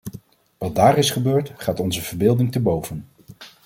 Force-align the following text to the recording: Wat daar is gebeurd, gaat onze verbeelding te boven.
Wat 0.57 0.75
daar 0.75 0.97
is 0.97 1.09
gebeurd, 1.11 1.51
gaat 1.57 1.79
onze 1.79 2.01
verbeelding 2.01 2.51
te 2.51 2.59
boven. 2.59 3.07